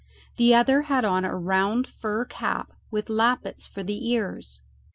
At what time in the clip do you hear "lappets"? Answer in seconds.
3.07-3.67